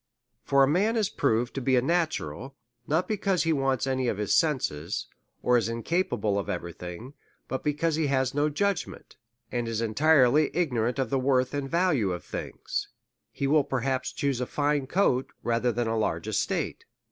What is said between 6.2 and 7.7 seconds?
of every thing, but